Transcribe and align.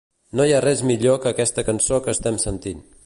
No 0.39 0.47
hi 0.47 0.53
ha 0.53 0.61
res 0.65 0.81
millor 0.91 1.19
que 1.25 1.29
aquesta 1.33 1.65
cançó 1.69 2.01
que 2.09 2.17
estem 2.19 2.41
sentint. 2.47 2.83